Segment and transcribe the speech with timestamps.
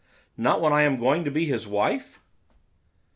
[0.35, 2.21] Not when I am going to be his wife?